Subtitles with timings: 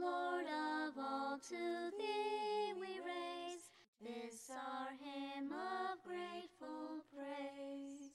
[0.00, 3.66] Lord of all, to thee we raise
[4.00, 8.12] this our hymn of grateful praise.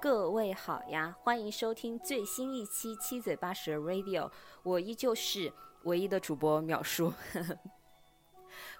[0.00, 4.30] 各位好呀，欢迎收听最新一期七嘴八舌 Radio，
[4.62, 7.12] 我依旧是唯一的主播淼叔。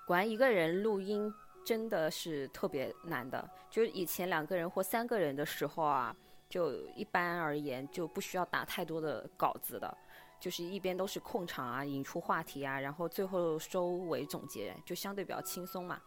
[0.07, 1.33] 果然，一个人录音
[1.65, 3.49] 真的是特别难的。
[3.71, 6.15] 就是以前两个人或三个人的时候啊，
[6.49, 9.97] 就一般而言就不需要打太多的稿子的，
[10.39, 16.01] 就是一边都是控场啊，引出话题啊，然后最后收尾总结，就相对比较轻松嘛。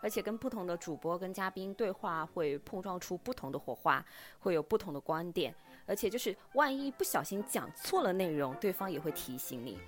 [0.00, 4.04] 而且跟不同的主播跟嘉宾对话，会碰撞出不同的火花，
[4.40, 5.54] 会有不同的观点。
[5.86, 9.78] 而且就是万一不小心讲错了内容，对方也会提醒你。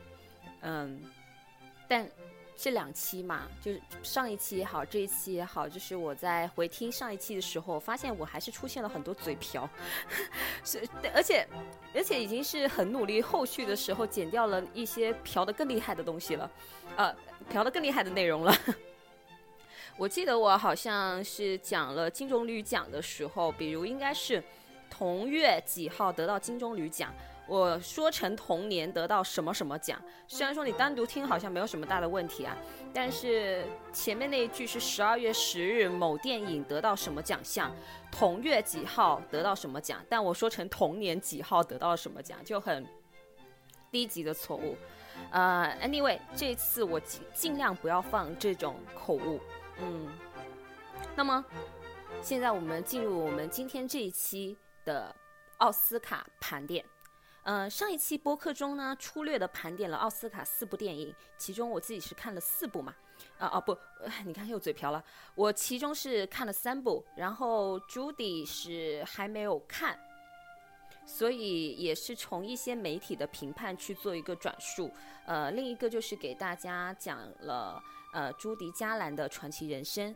[0.60, 1.02] 嗯，
[1.88, 2.08] 但。
[2.56, 9.68] 这两期嘛，就是上一期也好，这一期也好，就是我在回听上一期的时候，发现我还是出现了很多嘴瓢，
[10.64, 10.82] 是，
[11.14, 11.46] 而且，
[11.94, 16.50] 而且已经是很努力，后续的时候剪掉了一些嫖的更厉害的东西了，
[16.96, 17.14] 呃，
[17.50, 18.54] 嫖的更厉害的内容了。
[19.98, 24.42] 我记得我好像是讲了金钟旅奖的时候，比如应该是
[24.88, 27.14] 同月几号得到金钟旅奖。
[27.48, 32.56] 我说成童年得到什么什么奖，虽然说你单独听好像没有什么大的问题啊，
[32.92, 37.72] 但是前面那一句是十二月十日某电影得到什么奖项，
[38.10, 42.84] 同月几号得到什么奖，但我说成童年几号得到什么奖，就很
[43.92, 44.76] 低级的错误。
[45.30, 49.40] 呃，anyway，这次我尽尽量不要放这种口误。
[49.78, 50.08] 嗯，
[51.14, 51.44] 那么
[52.20, 55.14] 现在我们进入我们今天这一期的
[55.58, 56.84] 奥斯卡盘点。
[57.46, 62.92] 嗯，上一期播客中呢，粗略的盘点了奥斯卡四部电影，其中我自己是看了四部嘛，
[63.38, 63.78] 啊哦不，
[64.24, 65.00] 你看又嘴瓢了，
[65.36, 69.96] 我其中是看了三部，然后朱迪是还没有看，
[71.06, 74.90] 所以也是从一些媒体的评判去做一个转述，
[75.24, 77.80] 呃，另一个就是给大家讲了
[78.12, 80.12] 呃朱迪加兰的传奇人生。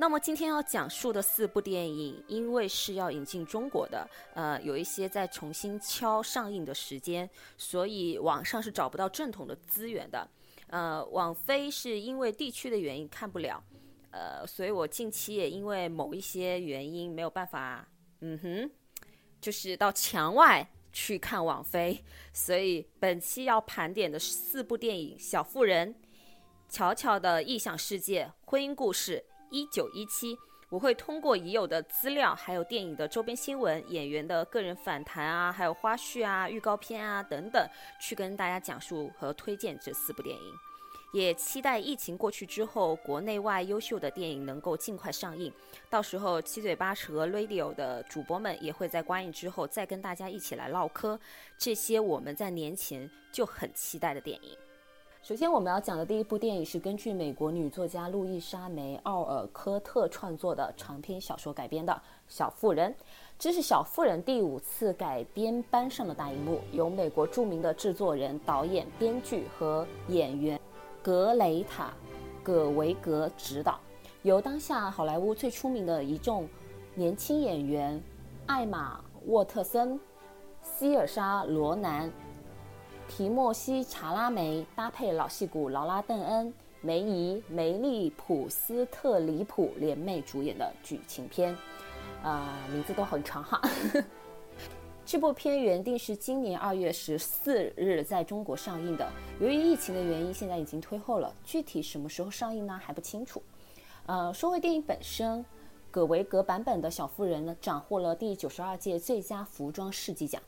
[0.00, 10.26] 那么今天要讲述的四部电影，因为是要引进中国的，呃，有一些在重新敲上映的时间，所以网上是找不到正统的资源的。
[10.68, 13.60] 呃，网飞是因为地区的原因看不了，
[14.12, 17.88] 呃，所以我近期也因为某一些原因没有办法，
[18.20, 18.70] 嗯哼，
[19.40, 25.92] 就是到墙外去看网飞，所以本期要盘点的四部电影：《小妇人》、
[26.68, 29.24] 《乔乔的异想世界》、《婚姻故事》。
[29.50, 30.38] 一九一七，
[30.68, 37.66] 我会通过已有的资料，还有电影的周边新闻、演员的个人访谈啊，还有花絮啊、预告片啊等等，
[38.00, 40.54] 去跟大家讲述和推荐这四部电影。
[41.14, 45.50] 也期待疫情过去之后，国内外优秀的电影能够尽快上映。
[45.88, 51.18] 到时候七嘴八舌 Radio 的主播们也会在观影之后再跟大家一起来唠嗑
[51.56, 54.67] 这些我们在年前就很期待的电影。
[55.28, 61.92] 首先，我们要讲的第一部电影是根据美国女作家路易莎·梅·奥尔科特创作的长篇小说改编的
[62.26, 62.90] 《小妇人》。
[63.38, 70.58] 这是《小妇人》第五次改编搬上了大荧幕，由美国著名的制作人、导演、编剧和演员
[71.02, 71.88] 格雷塔·
[72.42, 73.78] 葛维格执导，
[74.22, 76.48] 由当下好莱坞最出名的一众
[76.94, 78.02] 年轻演员
[78.46, 78.94] 艾玛·
[79.26, 80.00] 沃特森、
[80.62, 82.10] 希尔莎·罗南。
[83.08, 86.52] 提莫西·查拉梅搭配老戏骨劳拉·邓恩、
[86.82, 91.56] 梅姨梅丽普斯特里普联袂主演的剧情片，
[92.22, 93.60] 啊，名字都很长哈。
[95.04, 99.10] 这部片原定是今年二月十四日在中国上映的，
[99.40, 101.34] 由于疫情的原因，现在已经推后了。
[101.42, 102.78] 具体什么时候上映呢？
[102.84, 103.42] 还不清楚。
[104.04, 105.42] 呃，说回电影本身，
[105.90, 110.42] 葛维格版本的《小妇人》呢，斩获了第九十二届最佳服装设计奖，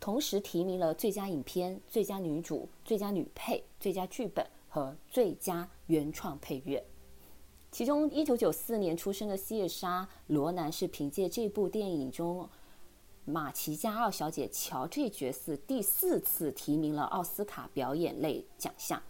[0.00, 6.84] 同时提名了最佳影片、最佳女主、最佳女配、最佳剧本和最佳原创配乐。
[7.70, 12.48] 其中，一九九四年出生的希尔莎·罗南是凭借这部电影中
[13.24, 19.02] 马奇加二小姐乔这角色第四次提名了奥斯卡表演类奖项，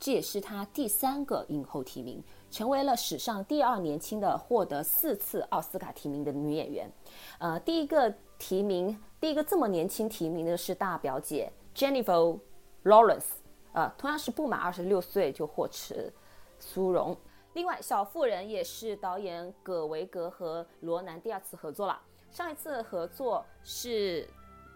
[0.00, 6.90] 这也是她第三个影后提名，成为了史上第二年轻的获得四次奥斯卡提名的女演员。
[7.38, 12.38] 呃，第一个提名，第一个这么年轻提名的是大表姐 Jennifer
[12.84, 13.24] Lawrence，
[13.72, 16.12] 呃，同样是不满二十六岁就获持
[16.58, 17.16] 殊荣。
[17.54, 22.00] 另外，《小妇人》也是导演葛维格和罗南第二次合作了。
[22.30, 24.28] 上一次合作是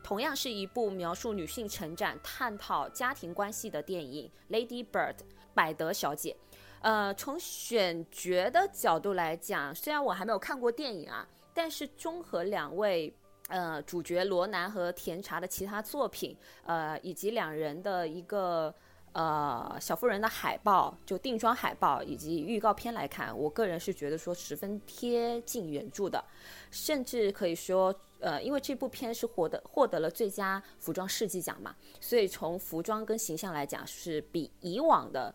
[0.03, 5.15] 同样是一部描述女性成长、探讨家庭关系的电影《Lady Bird》
[5.55, 6.37] 百德小姐。
[6.81, 13.15] 呃，从选角的角度来讲，虽然我还没有看过电影啊，但是综合两位
[13.53, 16.35] 呃主角罗南和甜茶的其他作品，
[16.65, 18.75] 呃，以及两人的一个。
[19.15, 26.25] 呃，小妇人的海报就定妆海报以及预告片来看，我个人是觉得说十分贴近原著的，
[26.71, 35.35] 甚至可以说，呃，因为这部片是获得获得了最佳服装设计奖嘛，所以从服装跟形象来讲，是比以往的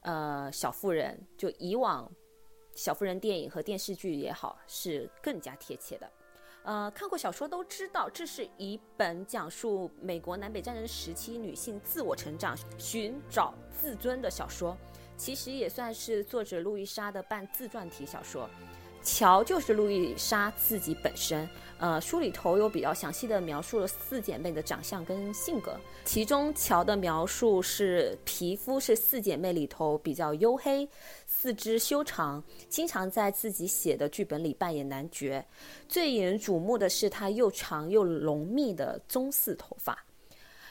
[0.00, 2.10] 呃小妇人就以往
[2.74, 6.10] 小妇人电影和电视剧也好，是更加贴切的。
[6.64, 14.76] 呃，看过小说都知道，这是一本讲述美国南北战争时期女性自我成长、寻找自尊的小说，
[15.16, 18.48] 其实也算是作者路易莎的半自传体小说。
[19.04, 21.48] 乔就是路易莎自己本身，
[21.78, 30.88] 呃，书里头有比较详细的描述了四姐妹的长相跟性格，其中乔的描述是皮肤是四姐妹里头比较黝黑，
[31.42, 35.44] 四肢修长，经常在自己写的剧本里扮演男角。
[35.88, 40.06] 最引人瞩目的是他又长又浓密的棕色头发。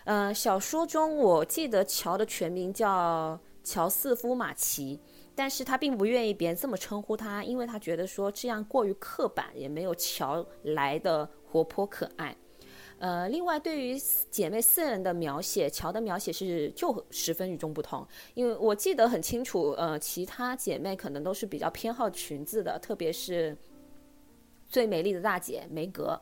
[0.06, 4.98] 呃，小说中我记得乔的全名叫乔瑟夫·马奇。
[5.36, 12.34] 但是他并不愿意别人这么称呼他，因为他觉得说这样过于刻板，也没有乔来的活泼可爱。
[13.02, 13.98] 呃，另外对于
[14.30, 18.08] 姐妹四人的描写，乔的描写是就十分与众不同。
[18.36, 23.58] 因为我记得很清楚，呃，其他姐妹可能都是比较偏好裙子的，特别是
[24.68, 26.22] 最美丽的大姐梅格。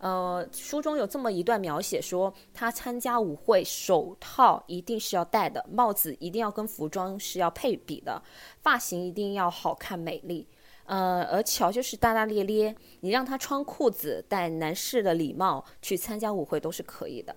[0.00, 8.22] 呃，书中有这么一段描写，说她参加舞会，手套一定是要戴的，帽子一定要跟服装是要配比的，
[8.60, 10.46] 发型一定要好看美丽。
[10.90, 17.34] 呃，而乔就是大大咧咧，你让他穿裤子、戴男士的礼帽去参加舞会都是可以的。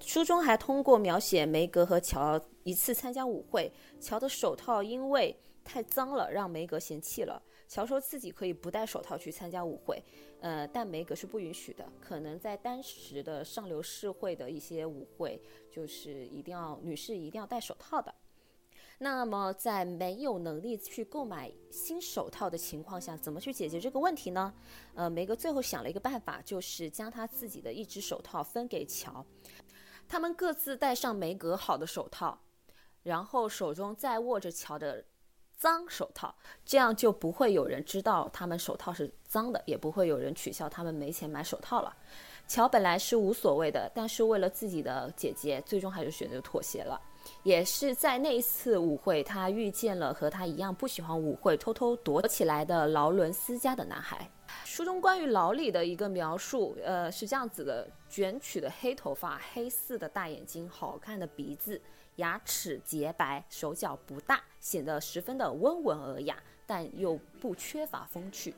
[0.00, 3.70] 书中还通过描写梅格和乔一次参加舞会，
[4.00, 7.42] 乔的手套因为太脏了，让梅格嫌弃了。
[7.68, 10.02] 乔说自己可以不戴手套去参加舞会，
[10.40, 11.86] 呃，但梅格是不允许的。
[12.00, 15.38] 可能在当时的上流社会的一些舞会，
[15.70, 18.14] 就是一定要女士一定要戴手套的。
[18.98, 24.52] 那么，在没有能力去购买新手套的情况下，怎么去解决这个问题呢？
[24.94, 29.24] 呃，梅格最后想了一个办法，就是将他自己的一只手套分给乔，
[30.08, 32.38] 他们各自戴上梅格好的手套，
[33.02, 35.04] 然后手中再握着乔的。
[35.56, 36.34] 脏手套，
[36.64, 41.96] 这样就不会有人知道他们手套是脏的，也不会有人取笑他们没钱买手套了。
[42.48, 47.00] 乔本来是无所谓的，但是为了自己的姐姐，最终还是选择妥协了。
[47.42, 54.30] 也是在那一次舞会，他遇见了和他一样不喜欢舞会、偷偷躲起来的劳伦斯家的男孩。
[54.64, 61.80] 书中关于老李的一个描述，呃，是这样子的：卷曲的黑头发，黑色的大眼睛，好看的鼻子。
[62.16, 68.54] 牙齿洁白，手脚不大，显得十分的温文尔雅，但又不缺乏风趣。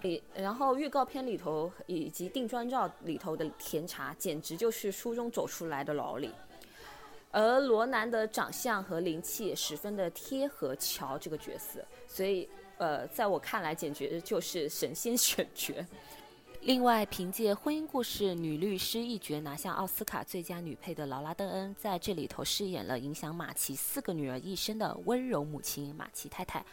[0.00, 6.32] 诶，然后预告片里头以及定妆照里头的甜茶，简直就是书中走出来的老李。
[7.32, 12.48] 而罗南的长相和灵气也十分的贴合乔这个角色，所以
[12.78, 15.74] 呃，在我看来，简直就是神仙选角。
[16.60, 26.64] 另外，凭借《婚姻故事》女律师一角拿下奥斯卡最佳女配的劳拉·邓恩，在这里头饰演了影响马奇四个女儿一生的温柔母亲马奇太太。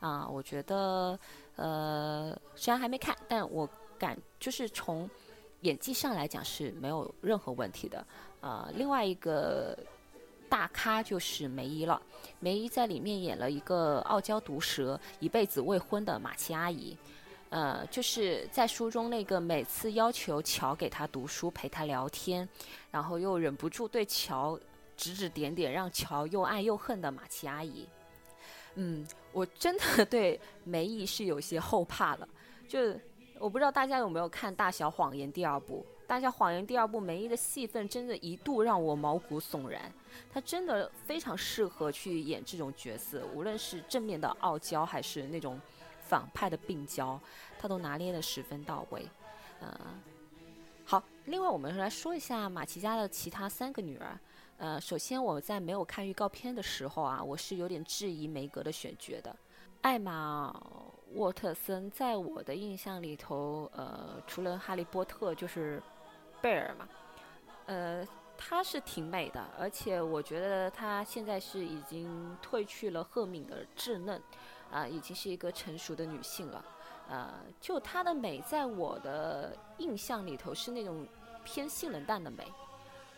[0.00, 1.16] 啊，我觉得，
[1.54, 5.08] 呃，虽然还没看，但我感就是从
[5.60, 8.04] 演技上来讲是没有任何问题的。
[8.40, 9.78] 呃，另外一个
[10.48, 12.00] 大咖就是梅姨了，
[12.40, 16.96] 梅姨在里面演了一个傲娇毒舌、一辈子未婚的马奇阿姨。
[17.48, 22.46] 呃，就是在书中那个每次要求乔给她读书、陪她聊天，
[22.90, 24.58] 然后又忍不住对乔
[24.96, 27.86] 指指点点，让乔又爱又恨的马奇阿姨。
[28.74, 32.28] 嗯，我真的对梅姨是有些后怕了。
[32.68, 32.80] 就
[33.38, 39.92] 我不知道大家有没有看《大小谎言》第二部，《大家谎言》第二部梅姨的戏份真的一度让我毛骨悚然，
[40.32, 45.60] 她真的非常适合去演这种角色，无论是正面的傲娇还是那种
[45.98, 47.18] 反派的病娇，
[47.58, 49.04] 她都拿捏的十分到位。
[49.60, 49.68] 嗯，
[50.84, 54.18] 好，另外我们来说一下马奇家的其他三个女儿。
[54.58, 59.34] 呃，首先我在没有看预告片的时候啊，我是有点质疑梅格的选角的。
[59.82, 60.54] 艾玛
[61.14, 65.82] 沃特森在我的印象里头，呃，除了哈利波特就是
[66.40, 66.88] 贝尔嘛，
[67.66, 74.20] 呃，她是挺美的，而且我觉得她现在是已经褪去了赫敏的稚嫩，
[74.70, 76.64] 啊、已经是一个成熟的女性了。
[77.08, 81.06] 呃，就她的美，在我的印象里头是那种
[81.44, 82.44] 偏性冷淡的美。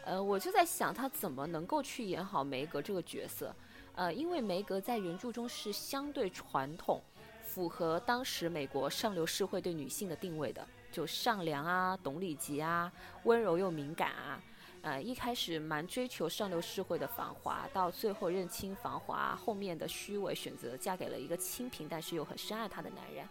[0.04, 3.54] 呃，我就在想，她怎么能够去演好梅格这个角色？
[3.94, 7.02] 呃，因为梅格在原著中是相对传统，
[7.42, 12.92] 符合当时美国上流社会对女性的定位的，就善良啊、懂礼节啊、
[13.24, 14.40] 温柔又敏感啊。
[14.80, 23.26] 呃，一开始蛮追求上流社会的繁华，到最后认清繁华后面的虚伪，选择嫁给了一个清贫但是又很深爱她的男人。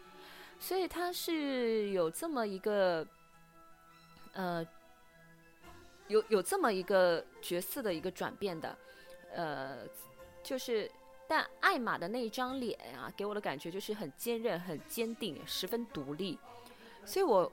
[0.60, 3.08] 所以她是有这么一个，
[4.34, 4.66] 呃，
[6.08, 8.78] 有有这么一个角色的一个转变的，
[9.34, 9.78] 呃，
[10.44, 10.92] 就是
[11.30, 16.38] 但艾玛的那张脸啊，给我的感觉就是很坚韧、很坚定、十分独立，
[17.08, 17.50] 所以我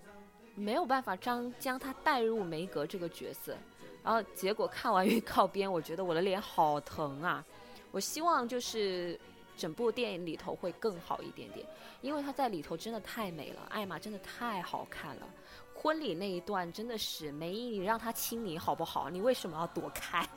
[0.57, 3.57] 没有办法将将他带入梅格这个角色。
[4.03, 7.43] 然后结果看完预告片，我觉得我的脸好疼啊！
[7.91, 9.19] 我希望就是
[9.57, 11.65] 整部电影里头会更好一点点，
[12.03, 15.27] 因为他在里头真的太美了，艾玛真的太好看了。
[15.73, 19.09] 婚礼那一段真的是梅姨，你让她亲你好不好？
[19.09, 20.29] 你为什么要躲开？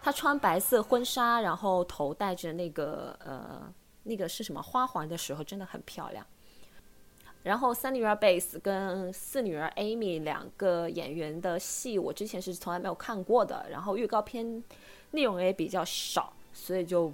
[0.00, 3.72] 她穿白色婚纱，然后头戴着那个呃
[4.04, 6.24] 那个是什么花环的时候，真的很漂亮。
[7.42, 13.66] 然后三女儿贝斯跟四女儿 Amy 两个演员的戏，我之前是从来没有看过的。
[13.70, 14.62] 然后预告片
[15.12, 17.12] 内容也比较少，所以就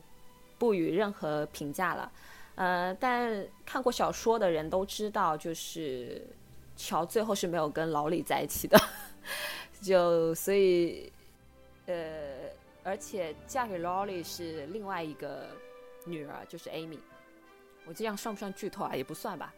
[0.58, 2.10] 不予任何评价了。
[2.56, 6.26] 呃，但看过小说的人都知道，就是
[6.76, 8.78] 乔最后是没有跟老李在一起的，
[9.82, 11.12] 就所以
[11.86, 12.50] 呃，
[12.82, 15.48] 而且嫁给劳里是另外一个
[16.06, 16.98] 女儿，就是 Amy。
[17.86, 18.96] 我这样算不算剧透啊？
[18.96, 19.52] 也不算吧。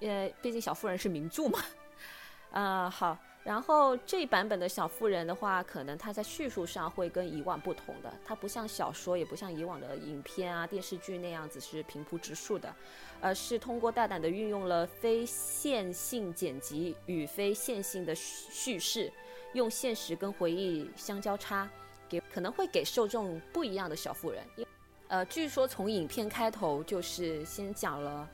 [0.00, 1.58] 呃，毕竟小妇人是名著嘛，
[2.52, 12.72] 啊、好，然后这版本的小妇人的话，可能它在叙述上会跟以往不同的，它不像小说，也不像以往的影片啊、电视剧那样子是平铺直述的，
[13.20, 19.12] 而是通过大胆的运用了非线性剪辑与非线性的叙叙事，
[19.54, 21.68] 用现实跟回忆相交叉，
[22.08, 24.44] 给可能会给受众不一样的小妇人。
[25.08, 28.28] 呃，据说从影片开头就是先讲了。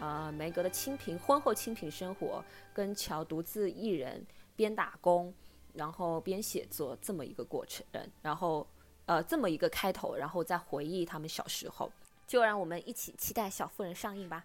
[0.00, 5.32] 呃，梅格的清贫婚后清贫生活，跟乔独自一人边打工，
[5.72, 7.84] 然后边写作这么一个过程，
[8.22, 8.66] 然后
[9.06, 11.90] 呃这么一个开头，然后再回忆他们小时候，
[12.26, 14.44] 就让我们一起期待《小妇人》上映吧。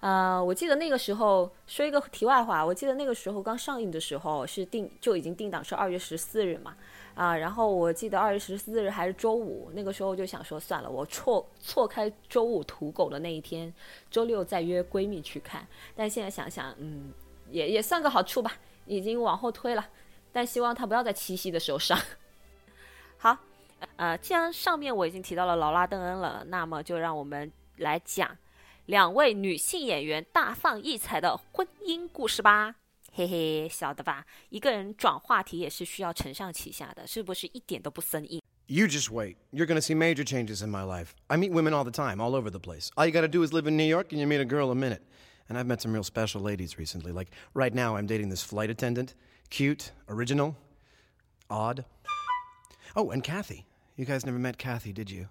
[0.00, 6.76] 呃，我记得那个时候说一个题外话，我记得那个时候刚上映的时候是定就已经定档是二月十四日嘛，
[7.14, 13.72] 啊，然后我记得二月十四日还是周五，那个时候就想说算了，我错错开周五土狗的那一天，
[14.10, 15.66] 周六再约闺蜜去看。
[15.94, 17.12] 但现在想想，嗯，
[17.50, 18.52] 也也算个好处吧，
[18.86, 19.86] 已经往后推了。
[20.32, 21.98] 但希望他不要在七夕的时候上。
[23.18, 23.36] 好，
[23.96, 28.36] 呃，既然上面我已经提到了劳拉·邓恩了，那么就让我们来讲
[28.86, 32.76] 两位女性演员大放异彩的婚姻故事吧。
[33.13, 34.25] 嘿嘿，晓得吧？
[34.49, 38.41] 一个人转话题也是需要承上启下的，是不是一点都不生硬？
[38.67, 39.37] You just wait.
[39.51, 41.13] You're going to see major changes in my life.
[41.27, 42.91] I meet women all the time, all over the place.
[42.95, 44.69] All you got to do is live in New York and you meet a girl
[44.71, 45.01] a minute.
[45.49, 47.13] And I've met some real special ladies recently.
[47.13, 49.15] Like right now, I'm dating this flight attendant.
[49.49, 50.57] Cute, original,
[51.49, 51.85] odd.
[52.95, 53.65] Oh, and Kathy.
[53.95, 55.29] You guys never met Kathy, did you?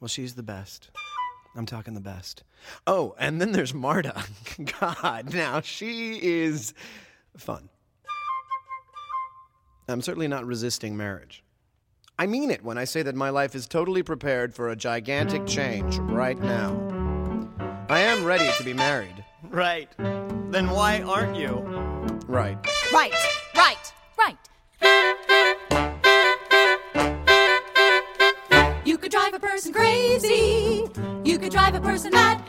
[0.00, 0.90] Well, she's the best.
[1.55, 2.43] I'm talking the best.
[2.85, 4.23] Oh, and then there's Marta.
[4.79, 6.73] God, now she is
[7.35, 7.69] fun.
[9.87, 11.43] I'm certainly not resisting marriage.
[12.19, 15.47] I mean it when I say that my life is totally prepared for a gigantic
[15.47, 16.75] change right now.
[17.89, 19.23] I am ready to be married.
[19.43, 19.89] Right.
[19.97, 21.63] Then why aren't you?
[22.27, 22.57] Right.
[22.93, 23.13] Right, right,
[29.29, 30.89] drive a person crazy.
[31.23, 32.41] You could drive a person mad.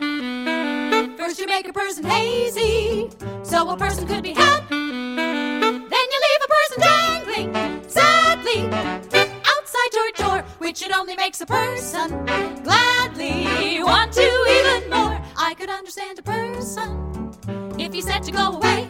[1.18, 3.10] First, you make a person hazy,
[3.42, 4.66] so a person could be had.
[4.68, 7.52] Then you leave a person dangling,
[7.88, 12.24] sadly, outside your door, which it only makes a person
[12.62, 15.20] gladly want to even more.
[15.36, 17.34] I could understand a person
[17.78, 18.88] if he said to go away.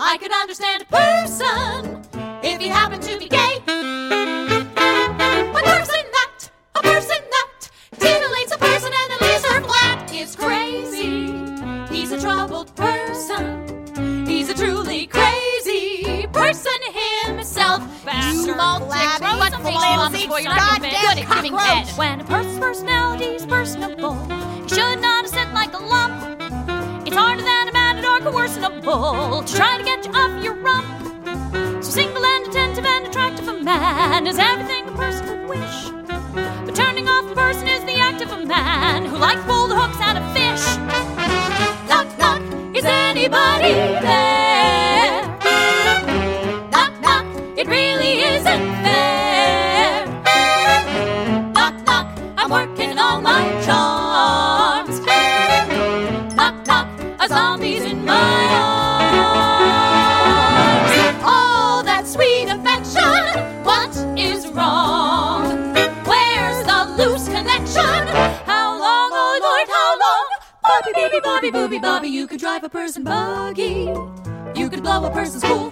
[0.00, 2.04] I could understand a person
[2.42, 3.62] if he happened to be gay.
[3.66, 6.07] A person
[10.82, 11.94] crazy.
[11.94, 14.26] He's a troubled person.
[14.26, 16.72] He's a truly crazy person
[17.26, 17.82] himself.
[18.06, 21.86] You multi- blabby, flimsy, Good goddamn at giving head.
[21.86, 21.98] cockroach.
[21.98, 24.14] When a person's personality is personable,
[24.62, 27.06] he should not have sit like a lump.
[27.06, 30.86] It's harder than a matador coercionable to try to get you off your rump.
[31.84, 36.17] So single and attentive and attractive a man is everything a person could wish.
[36.78, 39.74] Turning off a person is the act of a man who likes to pull the
[39.74, 40.64] hooks out of fish.
[41.88, 44.47] Knock, knock, is anybody there?
[72.68, 73.88] A person buggy.
[74.54, 75.70] You could blow a person's cool.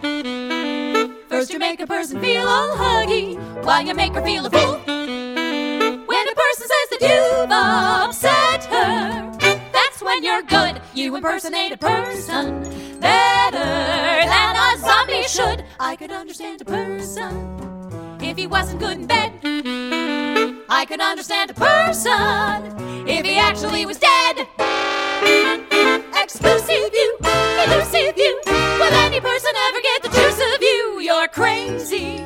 [1.29, 4.79] First you make a person feel all huggy, while you make her feel a fool.
[4.87, 9.31] When a person says that you've upset her,
[9.73, 10.81] that's when you're good.
[10.95, 12.63] You impersonate a person
[12.99, 13.71] better
[14.33, 15.67] than a zombie should.
[15.79, 17.31] I could understand a person
[18.23, 19.33] if he wasn't good in bed.
[20.71, 24.49] I could understand a person if he actually was dead.
[26.27, 28.41] Exclusive you, elusive you.
[28.49, 30.99] Will any person ever get the juice of you?
[30.99, 32.25] You're crazy.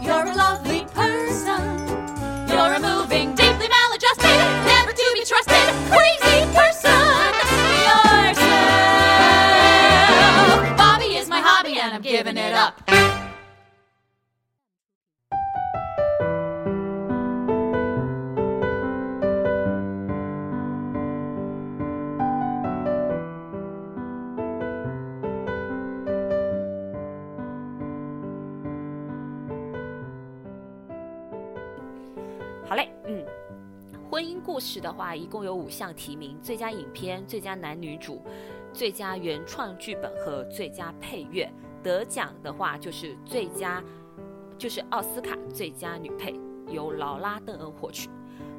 [0.00, 1.76] You're a lovely person.
[2.48, 6.71] You're a moving, deeply maladjusted, never to be trusted, crazy person.
[34.12, 38.20] 婚姻故事的话，一共有五项提名：最佳影片、最佳男女主、
[38.70, 41.50] 最佳原创剧本和最佳配乐。
[41.82, 43.82] 得奖的话就是最佳，
[44.58, 48.10] 就是奥斯卡最佳女配，由劳拉·邓恩获取。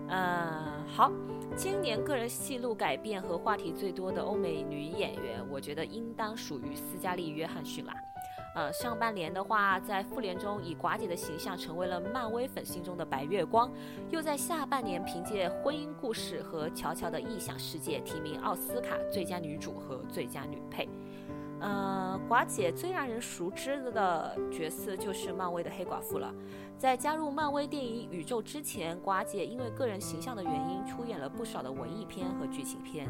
[0.08, 1.12] 呃，好，
[1.56, 7.94] 今年个人戏路改变和话题最多的欧美女演员，我觉得应当属于斯嘉丽·约翰逊啦。
[8.56, 13.72] 呃，上半年的话，在复联中以寡姐的形象成为了漫威粉心中的白月光，
[14.12, 20.88] 又在下半年凭借《婚姻故事》和《乔乔的异想世界》提名奥斯卡最佳女主和最佳女配。
[21.60, 26.34] 呃，寡姐最让人熟知的角色就是漫威的黑寡妇了。
[26.78, 33.10] 在加入漫威电影宇宙之前，寡姐因为个人形象的原因，出演了不少的文艺片和剧情片，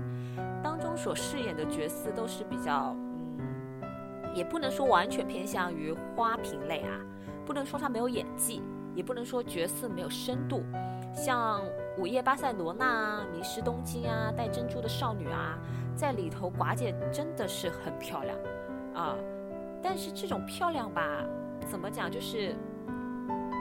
[0.64, 2.96] 当中所饰演的角色都是比较，
[4.34, 7.00] 也不能说完全偏向于花瓶类啊，
[7.46, 8.62] 不能说她没有演技，
[8.96, 10.64] 也不能说角色没有深度。
[11.14, 11.62] 像
[11.98, 15.60] 《午夜巴塞罗那》啊，《迷失东京》啊，《戴珍珠的少女》啊，
[15.96, 18.36] 在里头寡姐真的是很漂亮
[18.96, 19.16] 啊。
[19.82, 21.24] 但是这种漂亮吧，
[21.68, 22.10] 怎么讲？
[22.10, 22.56] 就是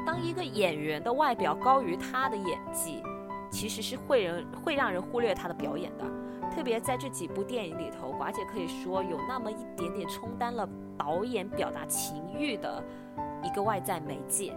[0.06, 3.02] 当一个演员的外表高于她的演技，
[3.50, 6.04] 其实是会人会让人忽略她的表演的。
[6.54, 12.82] 特别在这几部电影里头，寡姐可以说有那么一点点充当了导演表达情欲的
[13.42, 14.52] 一个外在媒介。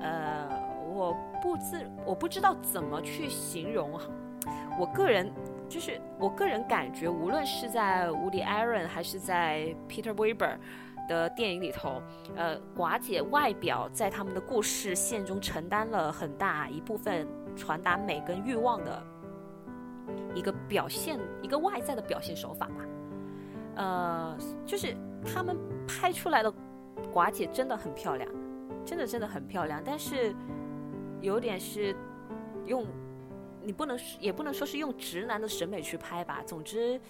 [0.00, 0.48] 呃，
[0.92, 3.98] 我不知我不知道怎么去形容，
[4.78, 5.30] 我个人
[5.68, 10.56] 就是我个人感觉，无论是在 Woody Allen 还是在 Peter Weber
[11.06, 12.02] 的电影里头，
[12.34, 19.02] 呃，寡姐外表在他们的故事线中承担了很大一部分传达美跟欲望的
[20.34, 22.74] 一个表现，一个外在的表现手法吧。
[23.76, 26.52] 呃，就是他们拍出来的
[27.12, 28.30] 寡姐真的很漂亮，
[28.84, 30.34] 真的真的很漂亮，但是
[31.20, 31.94] 有点是
[32.66, 32.86] 用
[33.62, 36.42] 你不能也不能说是用直男的审美去拍吧。
[36.46, 37.00] 总之，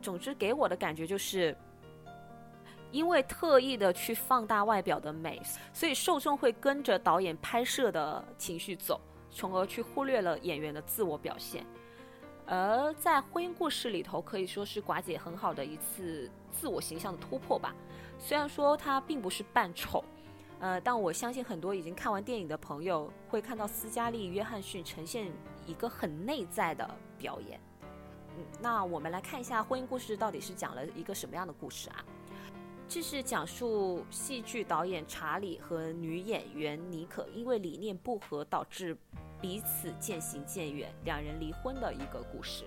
[0.00, 1.56] 总之给我的感觉就是。
[2.92, 5.42] 因为特意的去放大外表的美，
[5.72, 11.66] 所以受众会跟着导演拍摄的情绪走，从而去忽略了演员的自我表现。
[12.46, 17.74] 而在婚姻故事里头，可以说是寡姐很好的一次自我形象的突破吧。
[18.18, 20.04] 虽然说她并不是扮丑，
[20.60, 25.30] 呃，但我相信很多已经看完电影的朋友会看到斯嘉丽·约翰逊呈现
[25.66, 27.60] 一个很内在的表演。
[28.38, 32.04] 嗯，那我们来看一下婚姻故事到底是讲了一个什么样的故事啊？
[32.88, 38.96] 这是讲述戏剧导演查理和女演员妮可因为理念不合导致
[39.40, 42.64] 彼此渐行渐远，两人离婚的一个故事。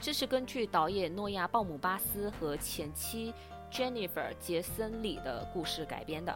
[0.00, 3.34] 这是根据导演诺亚·鲍姆巴斯和前妻
[3.70, 6.34] Jennifer 杰森里的故事改编的。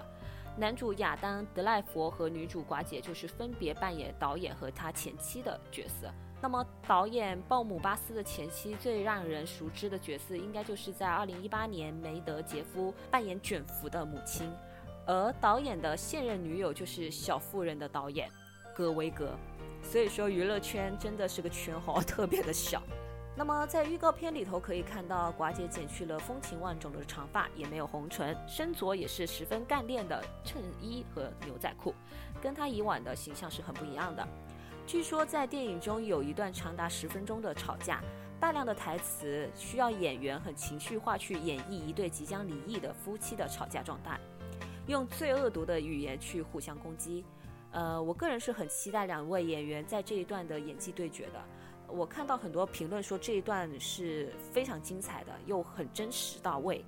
[0.57, 6.12] 男主亚当·德赖佛和女主寡姐就是分别扮演导演和他前妻的角色。
[6.40, 14.48] 那么，导演鲍姆巴斯的前妻最让人熟知的角色，应该就是在2018年梅德杰夫扮演卷福的母亲，
[15.05, 18.31] 而导演的现任女友就是《小妇人》的导演
[18.72, 19.37] 格维格。
[19.83, 22.81] 所以说，娱乐圈真的是个圈好， 特别的小。
[23.37, 31.94] 那么在预告片里头可以看到，寡姐剪去了风情万种的长发，也没有红唇，身着也是十分干练的衬衣和牛仔裤，
[32.40, 34.27] 跟她以往的形象是很不一样的。
[34.88, 38.03] 据说在电影中有一段长达十分钟的吵架，
[38.40, 44.18] 大量的台词需要演员很情绪化去演绎一对即将离异的夫妻的吵架状态，
[44.87, 47.22] 用最恶毒的语言去互相攻击。
[47.70, 51.44] 呃，我个人是很期待两位演员在这一段的演技对决的。
[51.87, 56.83] 我看到很多评论说这一段是非常精彩的，又很真实到位，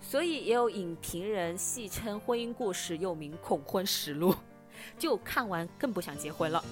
[0.00, 4.32] 所以也有影评人戏称婚姻故事又名恐婚实录，
[4.96, 6.62] 就看完更不想结婚了。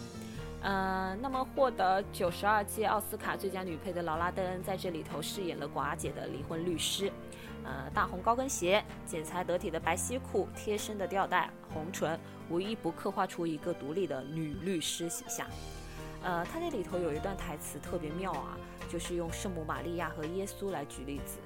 [0.60, 7.12] 呃，那么获得九十二届奥斯卡最佳女配的劳拉·邓恩在这里头饰演了寡姐的离婚律师。
[7.64, 12.18] 呃，大红高跟鞋、剪裁得体的白西裤、贴身的吊带、红唇，
[12.48, 15.46] 无一不刻画出一个独立的女律师形象。
[16.22, 18.56] 呃，她那里头有一段台词特别妙啊，
[18.88, 21.38] 就是用圣母玛利亚和耶稣来举例子。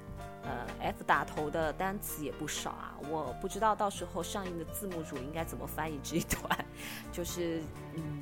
[0.43, 6.65] 呃，F 打头的单词也不少啊，我不知道到时候上映的字幕组应该怎么翻译这一段。
[7.13, 7.61] 就是
[7.95, 8.21] 嗯，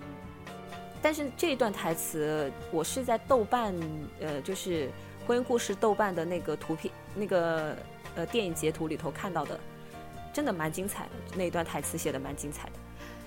[1.02, 3.74] 但是这一段台词我是在豆瓣，
[4.20, 4.90] 呃，就是
[5.26, 7.76] 婚姻故事豆瓣的那个图片那个
[8.16, 9.60] 呃电影截图里头看到的，
[10.34, 11.12] 真的蛮精彩的。
[11.36, 12.74] 那一段台词写的蛮精彩的，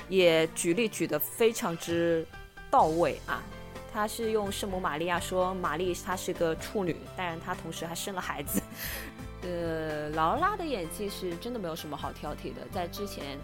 [0.08, 2.26] 也举例举得非常之。
[2.70, 3.40] 到位啊！
[3.92, 8.60] 他是用圣母玛利亚说，玛丽她是个处女，当然她同时还生了孩子。
[9.42, 13.38] 呃，劳拉的演技是真的没有什么好挑剔的，在之前，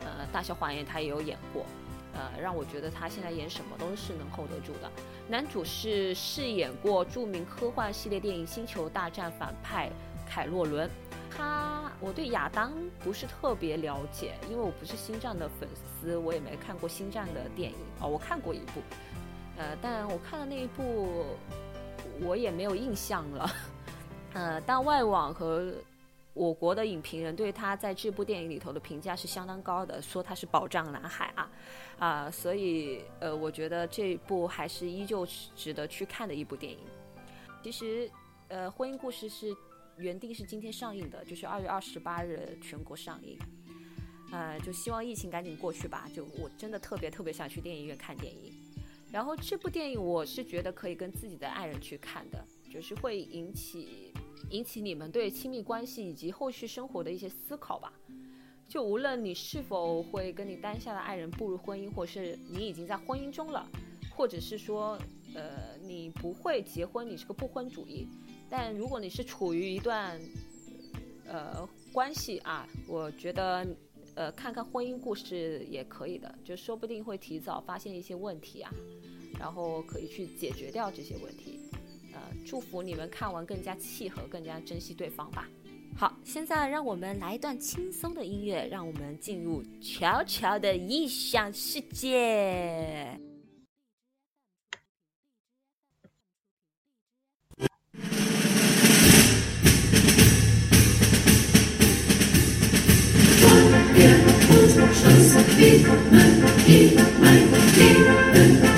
[0.00, 1.64] 呃，大小谎言她也有演过，
[2.14, 4.90] 呃，让我觉得他现在演什么都是能 hold 得住的。
[5.28, 9.90] 男主是饰演过著名科幻系列电影《星球大战》反派
[10.28, 10.88] 凯洛伦。
[11.36, 18.06] 他，我对亚当不是特别了解，因为我不是星战的粉丝，我也没看过星战的电影哦。
[18.06, 18.80] 我看过一部，
[19.56, 21.26] 呃，但我看的那一部
[22.20, 23.50] 我也没有印象了。
[24.34, 25.74] 呃，但外网和
[26.34, 31.50] 我国的影评人对他在这部电影里头的评价是相当高的，说他是宝藏男孩啊
[31.98, 36.78] 啊，所以呃，我觉得这部还是依旧值得去看的一部电影。
[37.62, 38.10] 其实，
[38.48, 39.56] 呃，婚姻故事是。
[39.96, 43.38] 原定是今天上映的，就是二月二十八日全国上映。
[44.32, 46.10] 呃，就希望疫情赶紧过去吧。
[46.12, 48.52] 就我真的特别特别想去电影院看电影。
[49.12, 54.03] 然后这部电影我是觉得可以跟自己的爱人去看的，就是会引起
[54.50, 57.92] 引起你们对亲密关系以及后续生活的一些思考吧。
[58.66, 63.68] 就无论你是否会跟你当下的爱人步入婚姻，或是你已经在婚姻中了，
[64.16, 64.98] 或者是说，
[65.34, 68.08] 呃，你不会结婚，你是个不婚主义。
[68.48, 70.18] 但如果你是处于一段，
[71.26, 73.66] 呃，关系啊，我觉得，
[74.14, 78.72] 呃，看看婚姻故事也可以的，就说不定会提早发现一些问题啊，
[79.38, 81.60] 然后可以去解决掉这些问题。
[82.44, 85.48] 祝福你们看完更加契合，更加珍惜对方吧。
[85.96, 93.18] 好，现在让我们来一段轻松的音乐，让我们进入乔乔的异想世界。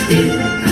[0.09, 0.66] Yeah.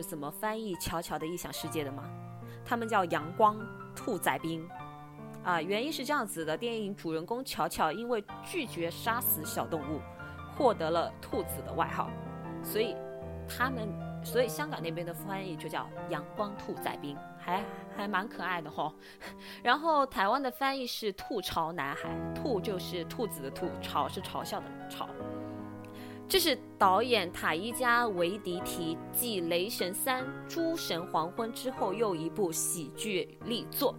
[0.00, 2.04] 是怎么翻译《乔乔的异想世界》的吗？
[2.64, 3.58] 他们叫阳光
[3.94, 4.66] 兔仔兵。
[5.44, 10.00] 啊，原因是这样子的：电影主人公乔乔因为拒绝杀死小动物，
[10.56, 12.10] 获得了兔子的外号，
[12.62, 12.96] 所以
[13.46, 13.88] 他们，
[14.24, 17.62] 所以香港那边的翻译就叫阳光兔仔兵，还
[17.96, 18.94] 还蛮可爱的吼。
[19.62, 25.06] 然后台湾的翻译是兔嘲男孩，兔就是兔子的兔，嘲是嘲笑的嘲。
[26.30, 33.92] 这是导演塔伊加维迪提继《雷神三：诸神黄昏》之后又一部喜剧力作。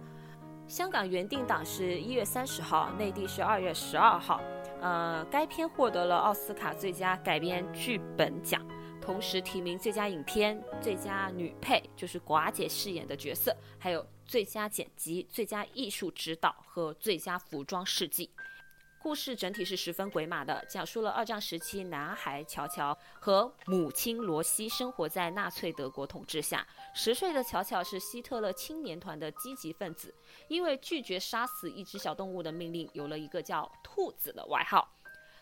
[0.66, 4.40] 香港原定档是一月三十号，内地是二月十二号。
[4.80, 8.66] 呃，该片获得了奥斯卡最佳改编剧本奖，
[8.98, 18.30] 同时提名最佳影片、最佳女配，就是寡姐饰演的角色，还有最佳剪辑、最佳艺术指导和最佳服装设计。
[19.02, 26.64] 故事整体是十分鬼马的，讲述了二战时期男孩乔乔和母亲罗西生活在纳粹德国统治下。
[26.94, 30.14] 十岁的乔乔是希特勒青年团的积极分子，
[30.46, 34.88] 因为拒绝杀死一只小动物的命令，有了一个叫“兔子”的外号。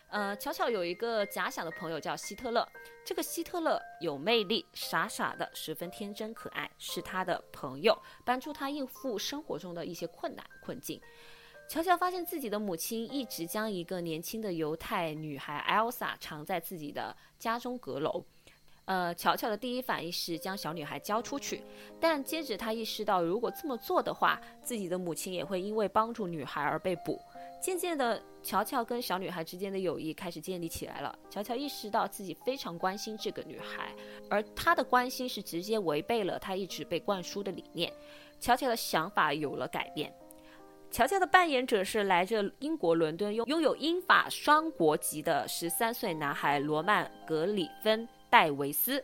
[0.09, 2.67] 呃，乔乔有一个假想的朋友叫希特勒，
[3.05, 11.01] 这个希特勒有魅力，傻傻的，十分天真可爱，是他的朋友，帮助他应付生活中的一些困难困境。
[11.71, 18.21] 乔乔发现自己的母亲一直将一个年轻的犹太女孩 Elsa 藏在自己的家中阁楼。
[18.83, 21.63] 呃，乔乔的第一反应是将小女孩交出去，
[21.97, 27.17] 但接着他意识到，如果这么做的话，自己的母亲也会因为帮助女孩而被捕。
[27.61, 31.17] 渐渐的，乔乔跟小女孩之间的友谊开始建立起来了。
[31.29, 33.95] 乔乔意识到自己非常关心这个女孩，
[34.29, 37.93] 而他的关心是直接违背了他一直被灌输的理念。
[38.41, 40.13] 乔乔的想法有了改变。
[40.91, 49.01] 乔乔的扮演者是来自英国伦敦、拥拥有英法双国籍的十三岁男孩罗曼·格里芬·戴维斯。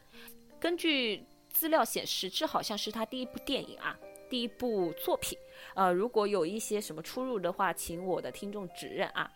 [0.60, 3.97] 根据资料显示，这好像是他第一部电影啊，
[4.30, 5.38] 第一部作品。
[5.76, 9.32] 呃，如果有一些什么出入的话，请我的听众指认啊。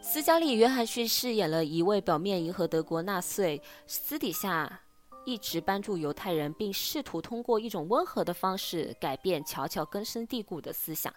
[0.00, 4.80] 斯嘉丽·约翰逊饰演了一位表面迎合德国纳粹，私底下。
[5.28, 11.12] 一直帮助犹太人，并试图通过一种温和的方式改变乔乔根深蒂固的思想。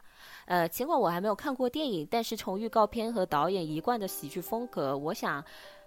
[0.48, 5.42] 呃，尽管我还没有看过电影，但是从预告片和导演一贯的喜剧风格，我想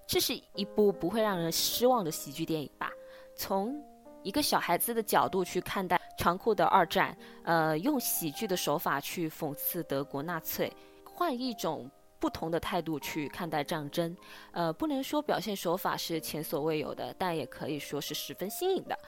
[0.07, 2.91] 这是一部不会让人失望的喜剧电影吧？
[3.37, 3.79] 从
[4.23, 10.73] 一个小孩子的角度去看待残酷的二战，呃，用喜剧的手法去讽刺德国纳粹，
[11.05, 11.91] 换一种
[12.25, 14.17] 不同的态度去看待战争，
[14.53, 18.99] 呃，不能说表现手法是前所未有的，但也可以说是十分新颖的。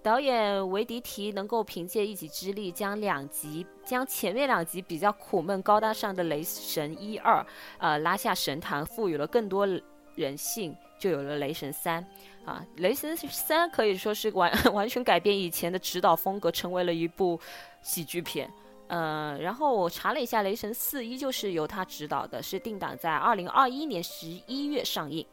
[0.00, 7.40] 导演维迪提能够凭借一己之力，将两集将前面两集比较苦闷高大上的《雷神一二》
[7.78, 9.66] 呃拉下神坛，赋予了更多
[10.14, 12.00] 人性，就有了《雷神三》
[12.48, 17.40] 啊，《雷神三》可以说是完 完全改变以前的指导风格，成为了一部
[17.82, 18.48] 喜剧片。
[18.88, 25.26] 呃，然后我查了一下，《雷神四》依旧是由他执导的，是定档在二零二一年十一月上映。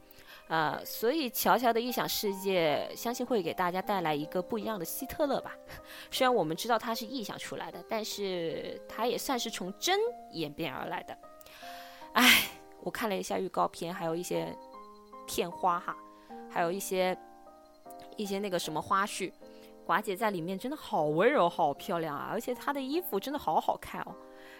[0.47, 5.55] 呃，所以乔乔的异想世界，相信会给大家带来一个不一样的希特勒吧。
[6.11, 9.97] 虽然我们知道他是臆想出来的，但是他也算是从真
[10.31, 11.17] 演变而来的。
[12.13, 12.49] 唉，
[12.81, 14.53] 我看了一下预告片，还有一些
[15.25, 15.95] 片花哈，
[16.49, 17.17] 还有一些
[18.17, 19.31] 一些那个什么花絮，
[19.85, 24.15] 寡姐在里面真的好温柔，好漂亮啊，而且她的衣服真的好好看哦。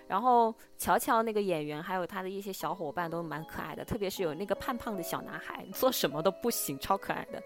[0.08, 7.42] 然后乔乔那个演员，还有他的一些小伙伴都蛮可爱的，特别是有那个胖胖的小男孩，做什么都不行，超可爱的。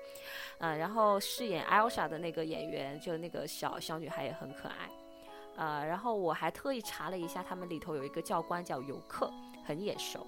[0.57, 4.89] 嗯，然后饰演艾 s a 的那个演员，就那个小小女孩也很可爱。
[5.57, 9.31] 呃，然后我还特意查了一下，他们里头有一个教官叫游客，
[9.63, 10.25] 很眼熟。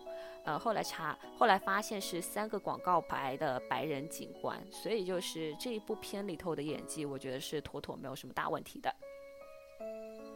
[0.48, 8.90] 呃，后来查，后来发现是三个广告牌的白人警官，所以就是这一部片里头的演技，我觉得是妥妥没有什么大问题的。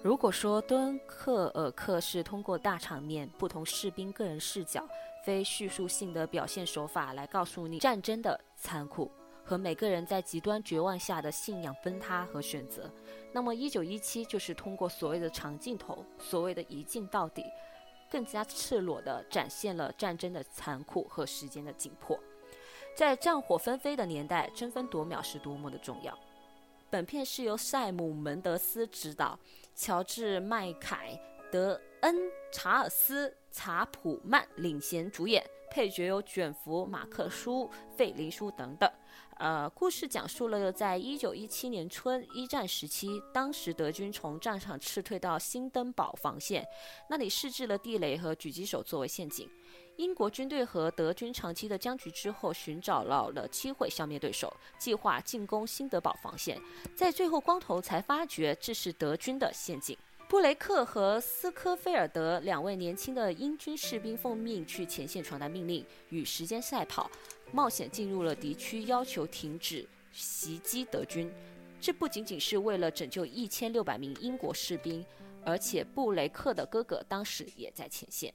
[0.03, 4.85] 如果说敦刻尔克是通过大场面、不同士兵个人视角、
[5.23, 9.09] 非叙述性的表现手法来告诉你战争的残酷
[9.45, 12.91] 和每个人在极端绝望下的信仰崩塌和选择，
[13.31, 17.45] 那么《一九一七》就是通过所谓的长镜头、所谓的一镜到底，
[18.11, 22.19] 更加赤裸地展现了战争的残酷和时间的紧迫。
[22.93, 26.15] 在战火纷飞的年代，争分夺秒是多么的重要。
[26.89, 29.39] 本片是由塞姆·门德斯执导。
[29.73, 31.17] 乔治·麦凯、
[31.49, 32.13] 德恩·
[32.51, 38.91] 查尔斯·查普曼领衔主演，配角有卷福、马克·舒、费林舒等等。
[39.41, 46.63] 呃，故事讲述了在一九一七年春一战时期，当时德军从战场撤退到新登堡防线，
[47.09, 49.49] 那里设置了地雷和狙击手作为陷阱。
[49.97, 56.61] 英国军队和德军长期的僵局之后，寻找到了机会消灭对手，计划进攻新德堡防线，
[56.95, 59.97] 在最后光头才发觉这是德军的陷阱。
[60.29, 67.11] 布雷克和斯科菲尔德两位年轻的英军士兵奉命去前线传达命令，与时间赛跑，
[67.51, 71.31] 冒险进入了敌区，要求停止袭击德军。
[71.79, 75.05] 这不仅仅是为了拯救一千六百名英国士兵，
[75.43, 78.33] 而且布雷克的哥哥当时也在前线。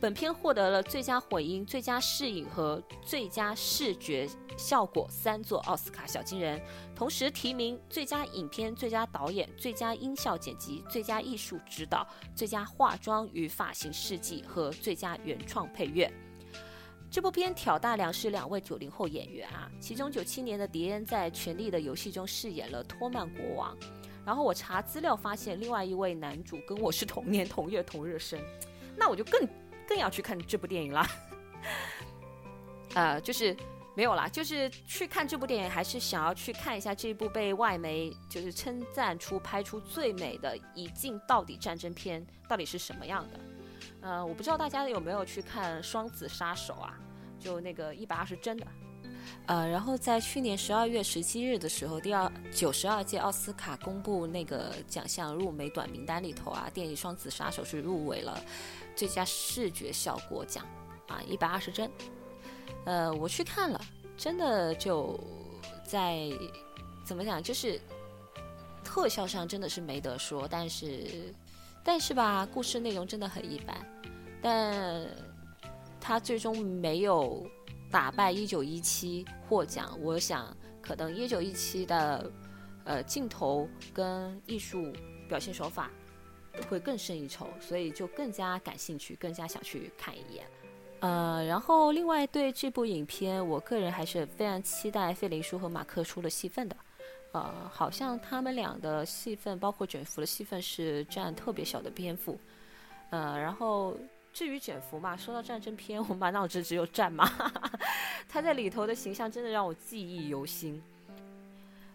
[0.00, 4.26] 本片获得了最佳混音、最佳摄影和最佳视觉
[4.56, 6.58] 效果三座奥斯卡小金人，
[6.96, 16.10] 同时提名最佳影片、最佳导演、最佳音效剪辑、最佳艺术指导、最佳化妆与发型设计和最佳原创配乐。
[17.10, 23.76] 这部片挑大梁是两位九零后演员啊，其中九七年的迪恩在《权力的游戏》中饰演了托曼国王，
[24.24, 28.40] 然后我查资料发现，另外一位男主跟我是同年同月同日生，
[28.96, 29.48] 那我就更。
[29.88, 31.04] 更要去看这部电影了，
[32.94, 33.56] 呃，就是
[33.96, 43.40] 没有啦，就是去看这部电影，还是想要去看一下这部被外媒就是称赞出拍出最美的一镜到底战争片到底是什么样的。
[44.00, 46.98] 呃，我不知道大家有没有去看《双子杀手》啊，
[47.38, 48.66] 就那个一百二十帧的。
[49.46, 58.40] 呃，然后在去年十二月十七日的时候，第二九十二届奥斯卡公布那个奖项入围短名单里头啊，电影《双子杀手》是入围了。
[58.96, 60.64] 最佳视觉效果奖
[61.08, 61.90] 啊，一百二十帧。
[62.86, 63.80] 呃，我去看了，
[64.16, 65.18] 真的就
[65.84, 66.30] 在
[67.04, 67.80] 怎么讲，就是
[68.82, 70.48] 特效上真的是没得说。
[70.48, 71.32] 但是，
[71.90, 73.76] 但是吧，故事内容真的很一般。
[74.40, 75.04] 但
[76.00, 77.44] 他最终没有
[77.90, 79.98] 打败一九一七获奖。
[80.00, 82.30] 我想，可能一九一七的
[82.84, 84.92] 呃镜头跟艺术
[85.28, 85.90] 表现手法。
[86.68, 90.46] 会更胜一筹，所以就更加感兴趣，更加想去看一眼。
[91.00, 96.76] 呃，然后另外对这部影片，我个人还是非常期待费林叔和马克叔的戏份的。
[97.32, 102.38] 呃，好像他们俩的戏份，包括卷福的戏份是占特别小的篇幅。
[103.10, 103.96] 呃，然后
[104.32, 107.30] 至于卷福嘛，说到战争片，我满脑子只有战马，
[108.28, 110.82] 他在里头的形象真的让我记忆犹新。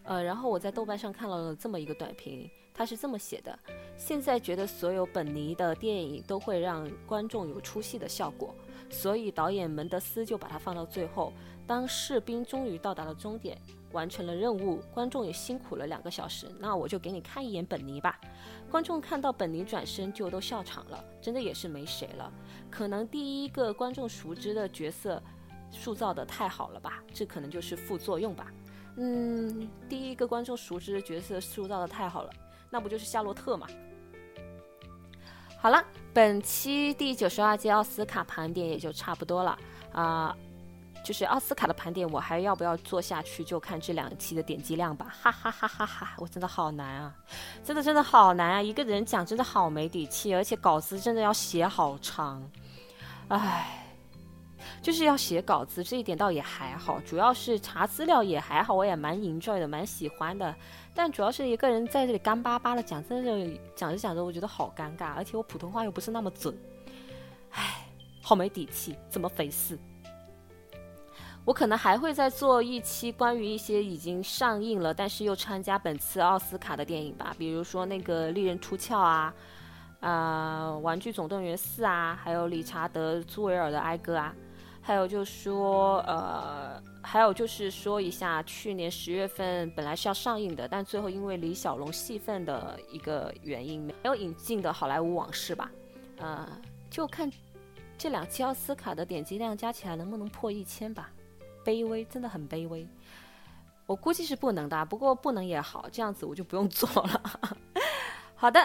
[0.03, 2.49] 呃，然后我在豆瓣上看到了这么一个短评。
[2.77, 3.57] 他是这么写的：
[3.97, 8.53] 现在觉得所有本尼的电影都会让观众有出戏的效果，
[8.89, 11.31] 所以导演门德斯就把它放到最后。
[11.65, 13.57] 当士兵终于到达了终点，
[13.95, 18.19] 完成了任务，观众也辛苦了两个小时，那我就给你看一眼本尼吧。
[18.69, 22.31] 观众看到本尼转身就都笑场了，真的也是没谁了。
[22.69, 25.21] 可能第一个观众熟知的角色
[25.71, 28.51] 塑造的太好了吧，这可能就是副作用吧。
[28.97, 32.31] 嗯，第一个观众熟知的角色塑造的太好了，
[32.69, 33.65] 那不就是夏洛特吗？
[35.57, 35.83] 好了，
[36.13, 39.57] 本期第九十二届奥斯卡盘点也就差不多了
[39.91, 40.37] 啊、
[41.05, 45.05] 就是奥斯卡的盘点，我还要不要做下去，就看这两期的点击量吧。
[45.21, 46.15] 哈哈哈哈哈！
[46.17, 47.15] 我真的好难啊，
[47.63, 48.59] 真的真的好难啊！
[48.59, 52.41] 一个人讲真的好没底气，而且稿子真的要写好长，
[53.27, 53.85] 唉，
[54.81, 60.55] 就是要写稿子这一点倒也还好，主要是查资料也还好，我也蛮 enjoy 的，蛮喜欢的。
[60.95, 66.57] 但主要是一个人在这里干巴巴的讲，真的讲着讲着，我觉得好尴尬，而且我普通话又不是那么准，
[67.51, 67.85] 唉，
[68.23, 69.77] 好没底气，怎么肥事。
[71.45, 79.33] 我可能还会再做一期关于一些已经上映了，但是又参加本次奥斯卡的电影吧，比如说那个《利刃出鞘》啊，
[79.99, 84.33] 啊、呃，《玩具总动员四》啊，还有理查德·朱维尔的《哀歌》啊，
[84.81, 95.69] 还有就说，呃，还有就是说一下去年十月份本来是要上映的，但最后因为李小龙戏份的一个原因没有引进的《好莱坞往事》吧，
[96.17, 96.47] 呃，
[96.89, 97.31] 就看
[97.99, 101.11] 这两期奥斯卡的点击量加起来能不能破一千吧。
[101.65, 102.87] 卑微，真的很卑微。
[103.87, 107.21] 我估计是不能的，不过不能也好，这样子我就不用做了。
[108.35, 108.59] 好的，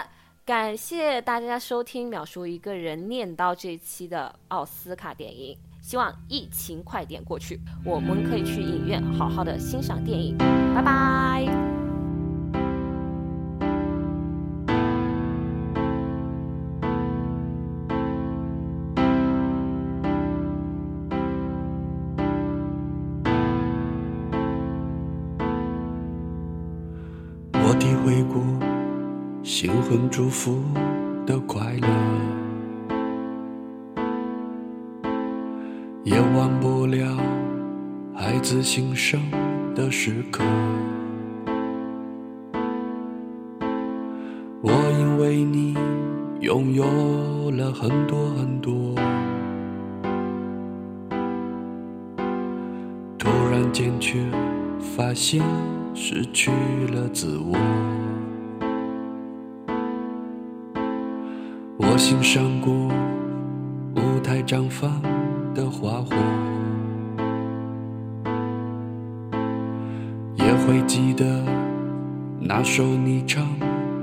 [0.45, 5.59] 感谢大家收听秒叔一个人念叨这一期的奥斯卡电影。
[5.83, 10.37] 希望疫情快点过去，我们可以去影院好好的欣赏电影。
[10.75, 11.90] 拜拜。
[29.91, 30.63] 新婚祝福
[31.27, 31.89] 的快乐，
[36.05, 37.17] 也忘不了
[38.15, 39.21] 孩子新生
[39.75, 40.45] 的时刻。
[44.63, 45.77] 我因为你
[46.39, 48.95] 拥有了很多很多，
[53.19, 54.21] 突然间却
[54.79, 55.45] 发现
[55.95, 56.53] 失去
[56.95, 57.59] 了自我。
[61.83, 62.73] 我欣赏过
[63.97, 65.01] 舞台绽放
[65.55, 66.15] 的花火，
[70.37, 71.43] 也会记得
[72.39, 73.47] 那首你唱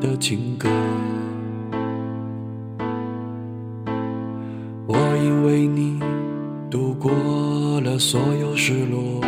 [0.01, 0.67] 的情歌。
[4.87, 5.99] 我因为你
[6.71, 7.11] 度过
[7.81, 9.21] 了所有失落。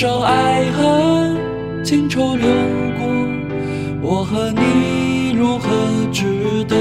[0.00, 2.48] 多少爱恨情仇流
[2.98, 3.06] 过，
[4.00, 5.68] 我和你如何
[6.10, 6.74] 值得？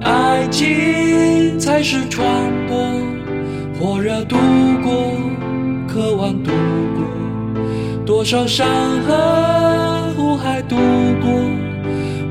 [0.00, 2.26] 爱情才是船
[2.70, 3.02] 舶。
[3.78, 4.36] 火热度
[4.82, 5.12] 过，
[5.86, 6.52] 渴望度
[6.96, 7.04] 过，
[8.06, 8.66] 多少山
[9.02, 10.76] 河湖海度
[11.20, 11.30] 过，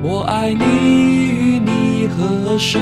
[0.02, 2.82] 我爱你与你合生？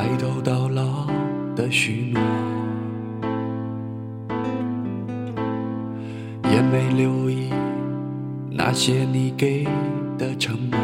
[0.00, 1.06] 白头到老
[1.54, 2.22] 的许诺
[6.50, 7.50] 也没留意
[8.50, 9.68] 那些你给
[10.16, 10.80] 的承诺。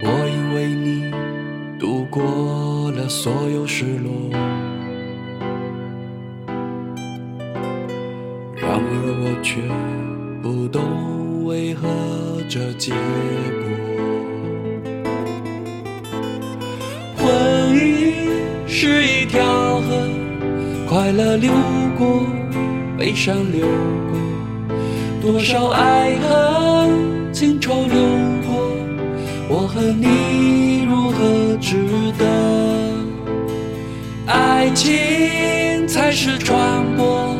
[0.00, 1.10] 我已为你
[1.78, 4.10] 度过了所有失落
[8.56, 8.88] 然而
[9.20, 9.60] 我却
[21.44, 21.52] 流
[21.98, 22.22] 过，
[22.96, 23.66] 悲伤流
[24.10, 24.18] 过，
[25.20, 28.00] 多少爱恨情仇流
[28.46, 28.70] 过，
[29.50, 31.86] 我和你如何值
[32.18, 32.24] 得？
[34.26, 37.36] 爱情才是船舶，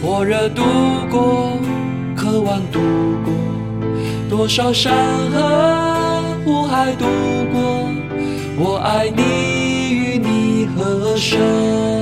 [0.00, 0.62] 火热度
[1.10, 1.58] 过，
[2.14, 2.78] 渴望度
[3.24, 3.34] 过，
[4.30, 4.94] 多少山
[5.32, 7.06] 河湖海度
[7.52, 7.90] 过，
[8.56, 12.01] 我爱你与你何生？